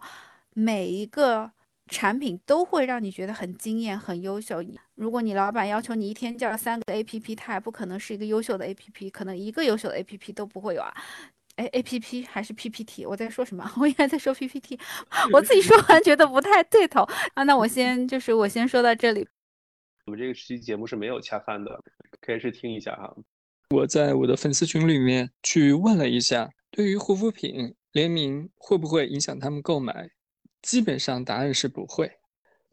[0.53, 1.51] 每一个
[1.88, 4.63] 产品都会让你觉得很惊艳、很优秀。
[4.95, 10.93] 如果你老板要求你一天叫三个 APP，它也不可能是一个优秀的 APP，可能一个优秀的 APP 都不会有啊。
[11.57, 13.05] 哎，A P P 还是 P P T？
[13.05, 13.69] 我在说什么？
[13.77, 14.79] 我应该在说 P P T。
[15.34, 17.03] 我自己说完觉得不太对头
[17.34, 17.43] 啊。
[17.43, 19.27] 那我先就是我先说到这里。
[20.05, 21.84] 我们这个期节目是没有恰饭的，
[22.21, 23.13] 可以去听一下哈。
[23.71, 30.09] 我在我的粉丝群里面去问了一下，对于护肤品联名会不会影响他们购买？
[30.62, 32.12] 基本上答案是不会，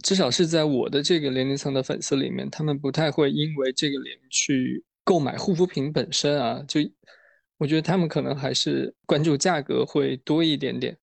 [0.03, 6.63] 至少是在我的这个年龄层的粉丝里面，他们不太会因为这个联名去购买护肤品本身啊。
[6.69, 6.81] 就
[7.57, 10.97] 我觉得他们可能还是关注价格会多一点点，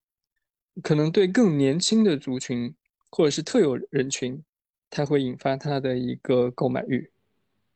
[0.82, 2.74] 可能对更年轻的族群
[3.10, 4.42] 或者是特有人群，
[4.88, 7.10] 它会引发他的一个购买欲。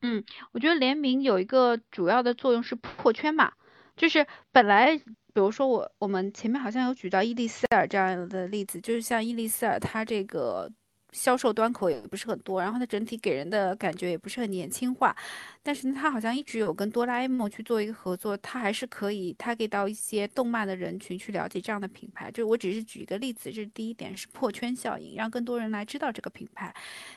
[0.01, 3.51] 嗯，我觉得联名有一个主要的作用是破圈嘛，
[3.95, 4.99] 就是本来
[5.33, 10.69] 比如说我我们前面好像有举到伊丽丝尔这样的例子，就是像伊丽丝尔它这个
[11.11, 15.15] 销售端口也不是很多，然后它整体给人的感觉也不是很年轻化，
[15.61, 22.31] 但是它好像一直有跟哆啦 A 梦去做一个合作，它还是可以它给到一些动漫的人群去了解这样的品牌。
[22.31, 26.73] 就我只是举一个例子，这是第一点是破圈效应，让更多人来知道这个品牌。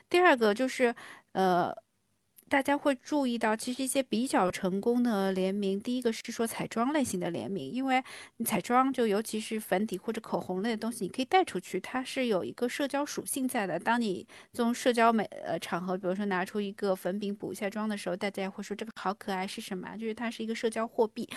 [0.08, 0.94] 第二个就是
[1.32, 1.74] 呃。
[2.48, 8.02] 大家会注意到，其实一些比较成功的联名，第一个是说彩妆类型的联名，因为
[8.36, 13.78] 你彩妆就尤其是粉底或者口红类的东西，你可以带出去，它是有一个社交属性在的。
[13.78, 19.96] 当你从社交美呃场合，比如说拿出一个粉饼补一下妆的时候，大家会说这个好可爱是什么？
[19.96, 21.28] 就是它是一个社交货币。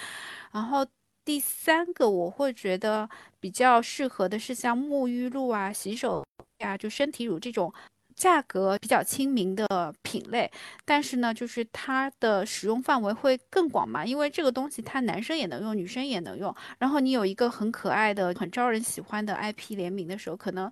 [0.51, 0.85] 然后
[1.25, 6.23] 第三个我会觉得比较适合的是像沐浴露啊、洗手
[6.59, 7.73] 呀、就身体乳这种。
[8.17, 10.51] 价格比较亲民的品类，
[10.83, 16.53] 但是呢，就是它的使用范围会更广嘛，因为这个东西它男生也能用，女生也能用。
[16.79, 20.69] 然后你有一个很可爱的、很招人喜欢的 IP 联名的时候，可能，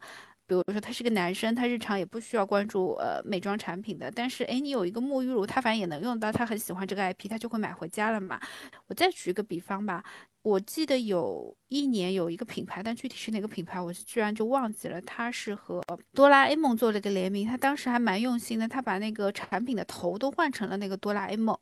[0.48, 8.40] 比如说他是个男生，他日常也不需要关注呃美妆产品的，但是哎，你有一个沐浴乳，他反正也能用到，他很喜欢这个 IP，他就会买回家了嘛。
[8.88, 10.04] 我再举一个比方吧。
[10.44, 15.02] 我记得有一年有一个品牌，但具体是哪个品牌，我居然就忘记了。
[15.02, 15.84] 他是和
[16.14, 21.58] 哆啦 A 梦做了一个联名，他当时还蛮用心的，他把那个产品的头都换成了那个哆啦 A 梦，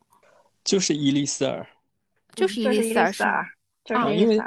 [0.62, 1.66] 就是伊丽丝尔，
[2.34, 3.46] 就是伊丽丝尔，
[3.94, 4.38] 啊，因为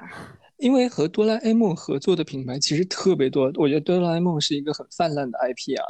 [0.58, 5.86] 因为和哆啦 A 梦合作的品牌其实特别多，我觉得哆啦 A 梦是一个很泛滥的 IP 啊。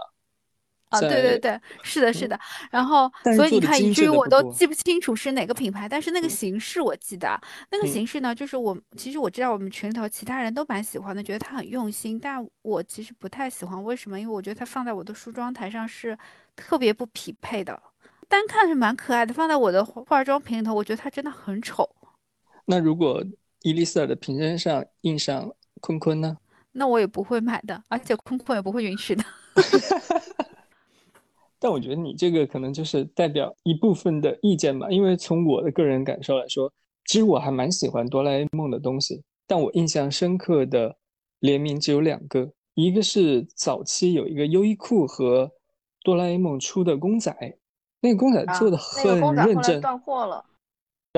[0.90, 2.40] 啊，对对对，是的，是的。
[2.72, 7.38] 然后，所以你看，以至于我都记不清楚是哪个品牌，但是那个形式我记得。
[7.70, 13.84] 那个形式呢，就是我其实我知道我们群里头其他人都蛮喜欢的，觉得它很用心，但我其实不太喜欢。
[13.84, 14.18] 为什么？
[14.18, 16.18] 因为我觉得它放在我的梳妆台上是
[16.56, 17.78] 特别不匹配的。
[18.30, 21.90] 单看是蛮可爱的，放在我的化妆品里头，我觉得它真的很丑。
[22.64, 23.22] 那如果
[23.64, 25.52] 伊丽丝尔的瓶身上印上
[25.82, 26.38] 坤坤呢？
[26.72, 29.24] 那我也不会买的，而且坤坤也不会允许的。
[31.60, 36.72] 但我觉得你这个可能就是代表一部分的意见吧，因为从我的个人感受来说，
[37.06, 39.24] 其实我还蛮喜欢哆啦 A 梦的东西。
[39.48, 40.96] 但我印象深刻的
[41.40, 45.52] 联名只有两个，一个是早期有一个优衣库和
[46.04, 47.36] 哆啦 A 梦出的公仔，
[48.02, 49.82] 那个公仔做的很认真。
[49.82, 50.46] 断货了。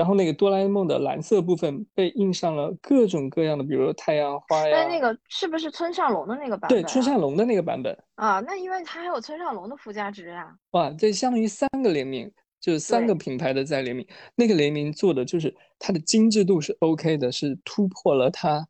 [0.00, 4.78] 然后那个哆啦 A 梦的蓝色部分被印上了各种各样的，比如太阳花呀。
[4.78, 6.80] 那那个是不是村上龙的那个版本？
[6.80, 8.40] 对，村上龙的那个版本啊。
[8.40, 10.56] 那因为它还有村上龙的附加值呀。
[10.70, 12.32] 哇，这相当于三个联名，
[12.62, 14.06] 就是三个品牌的在联名。
[14.34, 18.66] 那个联名做的就是它的精致度是 OK 的，是突破了它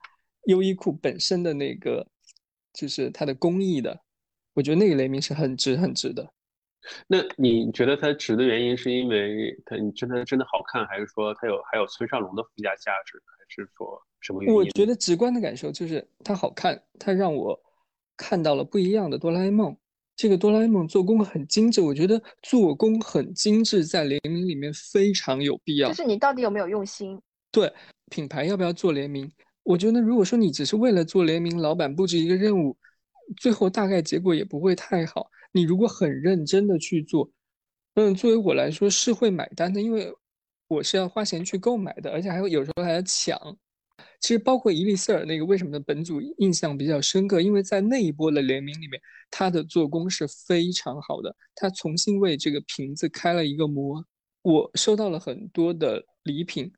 [0.46, 2.04] 优衣库本身的那个，
[2.72, 3.96] 就是它的工艺的。
[4.54, 6.28] 我觉得那个联名是很值很值的。
[7.06, 14.56] 那你觉得它值的原因是因为它你真的真的好看，还是说它有还有村上龙的附加价值，还是说什么原因？
[14.56, 17.58] 我觉得直观的感受就是它好看，它让我
[18.16, 19.76] 看到了不一样的哆啦 A 梦。
[20.16, 25.88] 这个哆啦 A 梦做工很精致，我觉得做工很精致在联名里面非常有必要。
[25.88, 27.18] 就是你到底有没有用心？
[27.50, 27.72] 对，
[28.10, 29.30] 品牌要不要做联名？
[29.62, 32.76] 我觉得如果说你只是为了做联名，老板布置一个任务，
[33.38, 35.30] 最后大概结果也不会太好。
[35.52, 37.30] 你如果很认真的去做，
[37.94, 40.12] 嗯，作为我来说是会买单的，因为
[40.68, 43.38] 我是要花钱去购买的，而且还有有时候还要抢。
[44.20, 47.40] 其实包括伊丽丝尔那个，为什么本组印象比较深刻？
[47.40, 54.04] 因为在那一波的联名里面，它的做工是非常好的，它重新为这个瓶子开了一个模。
[54.42, 56.70] 我收到了很多的礼品，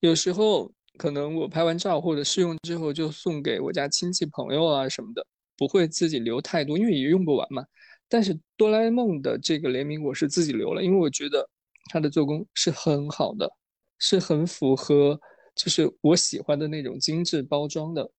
[0.00, 5.26] 有时候可能我拍完照或者试用之后就送给我家亲戚朋友啊什么的，
[5.56, 7.64] 不会自己留太多，因为也用不完嘛。
[8.08, 11.48] 但是哆啦 A 梦的这个联名我是自己留了，因为我觉得
[11.90, 13.50] 它的做工是很好的，
[13.98, 15.20] 是很符合
[15.54, 18.10] 就是我喜欢的那种精致包装的。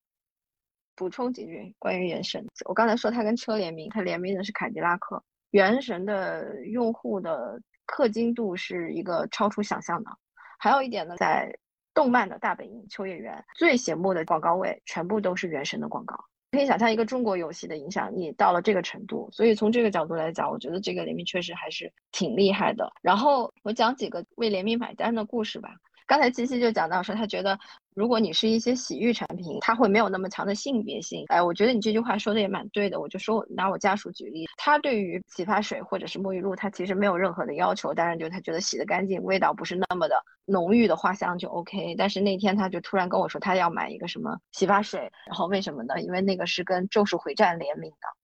[0.95, 5.23] 补充几句关于原神，我刚才说它跟车联名，它联名的是凯迪拉克。
[5.51, 10.11] 原神的用户的氪金度是一个超出想象的。
[10.59, 11.57] 还有一点呢，在
[11.93, 16.15] 动漫的大本营秋叶原最醒目的广告位，全部都是原神的广告。
[16.51, 22.91] 可以想象一个中国游戏的影响力到了这个程度，所以从这个角度来讲，我觉得这个联名确实还是挺厉害的。
[23.01, 25.69] 然后我讲几个为联名买单的故事吧。
[26.09, 27.55] 刚才七七就讲到说，他觉得
[27.93, 31.23] 如果你是一些洗浴产品，它会没有那么强的性别性。
[31.27, 32.99] 哎，我觉得你这句话说的也蛮对的。
[32.99, 41.93] 我就说拿我家属举例，他对于洗发水或者是沐浴露，他其实没有任何的要求，当然就他觉得洗的干净，味道不是那么的浓郁的花香就 OK。
[41.95, 46.01] 但是那天他就突然跟我说，他要买一个什么洗发水，然后为什么呢？
[46.01, 48.18] 因为那个是跟《咒术回战》联名的。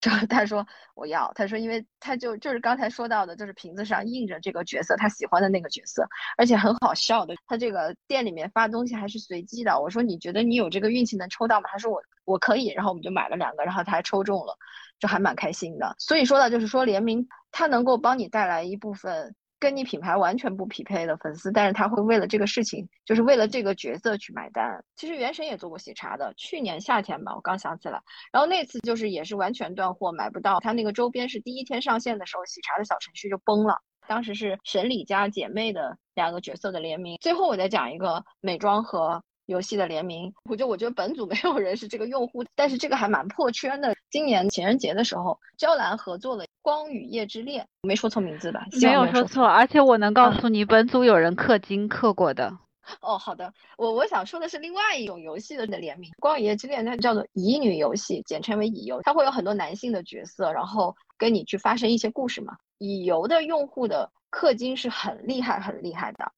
[0.00, 7.34] 就他说我要，他说因为他就就是刚才说到的，就是瓶子上印着这个角色他喜欢的那个角色，而且很好笑的。
[7.46, 9.80] 他这个店里面发东西还是随机的。
[9.80, 11.68] 我说你觉得你有这个运气能抽到吗？
[11.72, 14.56] 他说我我可以，然后我们就买了两个，然后他还抽中了，
[14.98, 15.94] 就还蛮开心的。
[15.98, 19.34] 所以说到就是说联名，它能够帮你带来一部分。
[19.58, 24.84] 跟你品牌完全不匹配的粉丝，但是他会为了这个事情，就是为了这个角色去买单。
[24.94, 28.00] 其实原神也做过喜茶的，去年夏天吧，我刚想起来。
[28.32, 30.60] 然后那次就是也是完全断货，买不到。
[30.60, 33.78] 他那个周边是第一天上线的时候，喜茶的小程序就崩了。
[34.06, 37.16] 当时是神里加姐妹的两个角色的联名。
[37.20, 39.22] 最后我再讲一个美妆和。
[39.46, 43.94] 游戏的联名，我就我觉得本组没有人是这个用户，但是这个还蛮破圈的。
[44.10, 48.66] 今年情人节的时候，娇兰合作了《光与夜之恋》，没说错名字吧？
[48.82, 52.58] 没有说错，而且我能告诉你，本组有人氪金氪过的。
[53.02, 62.56] 哦，好的，我我想说的是另外一种游戏的联名，《光与夜之恋》它叫做乙女游戏，简称为乙游，它会有很多男性的角色，然后跟你去发生一些故事嘛。
[62.78, 66.30] 乙游的用户的氪金是很厉害，很厉害的。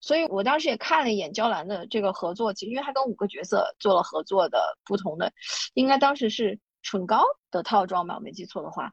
[0.00, 5.32] 所以我当时也看了一眼娇兰的这个合作，其实因为他跟五个角色做了合作的不同的，
[5.74, 8.92] 应该当时是唇膏的套装吧，我没记错的话，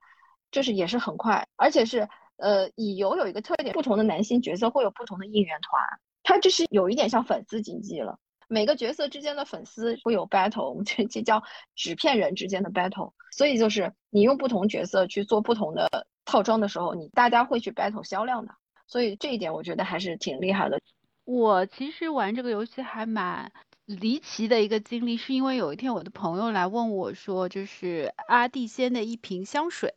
[0.52, 5.82] 就是也是很快，而且是呃乙游有一个特点，不同的男性角色会有不同的应援团，
[6.24, 11.44] 它就是有一点像粉丝经济了，每个角色之间的粉丝会有 battle，我们这这叫
[11.76, 18.54] 纸片人之间的 battle，所以就是你用不同角色去做不同的套装的时候，你大家会去 battle 销量的。
[18.86, 20.80] 所以这一点我觉得还是挺厉害的。
[21.26, 23.52] 我其实玩这个游戏还蛮
[23.86, 29.94] 离奇的一个经历，是因为有一天我的朋友来问我说，就是阿蒂仙的一瓶香水，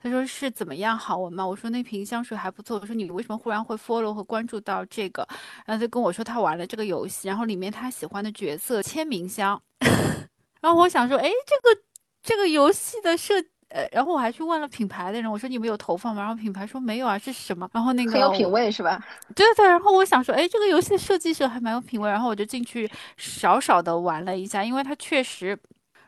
[0.00, 1.46] 他说是怎么样好闻吗？
[1.46, 2.78] 我说那瓶香水还不错。
[2.80, 5.26] 我说你为什么忽然会 follow 和关注到这个？
[5.66, 9.60] 然后就跟我说他玩了这个游戏，然后里面他喜欢的角色签名香。
[10.60, 11.82] 然后我想说，哎，这个
[12.22, 13.34] 这个游戏的设。
[13.68, 16.22] 呃，然后我还去问了品牌的人，我说你们有投放吗？
[16.22, 17.68] 然后品牌说没有啊，这是什么？
[17.72, 18.98] 然后那个很有品味是吧？
[19.36, 19.66] 对对。
[19.66, 22.08] 然后我想说，哎，这个游戏的设计者还蛮有品味。
[22.10, 25.58] 然后我就进去少少的玩了一下，因为它确实，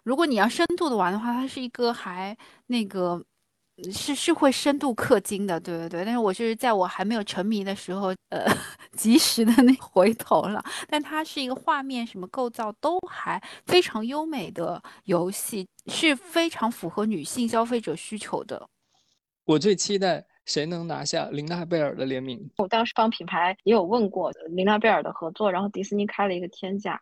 [0.04, 2.36] 如果你要深度的玩的话，它是一个还
[2.66, 3.22] 那个。
[3.92, 8.44] 是是会深度氪金的，对对对，但是我就是在我还没有沉迷的时候，呃，
[8.92, 10.62] 及时的那回头了。
[10.88, 18.68] 但它是一个画面什么构造都还非常优美的游戏，是非常符合女性消费者需求的。
[19.44, 22.50] 我最期待谁能拿下琳娜贝尔的联名。
[22.58, 27.00] 我当时帮品牌也有问过琳娜贝尔的合作，然后迪士尼开了一个天价。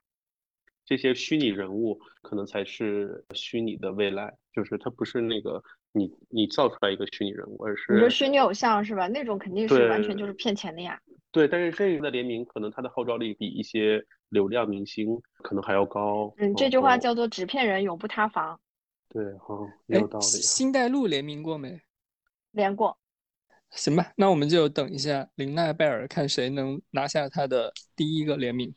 [0.86, 5.62] 这些虚拟人物可能才是虚拟的未来，就是它不是那个。
[5.92, 9.08] 你你造出来一个虚拟人物，而是你说虚拟偶像是吧？
[9.08, 11.00] 那种肯定是完全就是骗钱的呀。
[11.30, 16.32] 对，但是这个的联名可能它的号召力比一些流量明星可能还要高。
[16.38, 18.58] 嗯，这句话叫做“纸片人永不塌房”。
[19.10, 20.24] 对，好，有道理。
[20.24, 21.80] 星黛露联名过没？
[22.52, 22.96] 联过。
[23.70, 28.74] 行吧，那我们就等一下林奈贝尔，看谁能拿下他的第一个联名。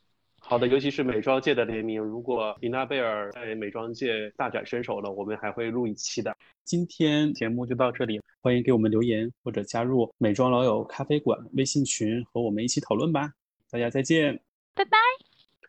[0.51, 6.35] 好的，尤其是美妆界的联名，如果林娜贝尔在美妆界大展身手了，我们还会录一期的。
[6.65, 13.31] 今天节目就到这里，欢迎给我们留言或者加入美妆老友咖啡馆微信群和我们一起讨论吧。
[13.69, 14.37] 大家再见，
[14.75, 14.97] 拜拜，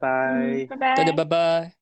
[0.00, 1.81] 拜拜拜，大家拜拜。